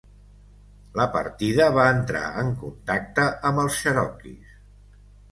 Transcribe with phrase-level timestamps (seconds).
[0.99, 4.57] La partida va entrar en contacte amb els cherokees.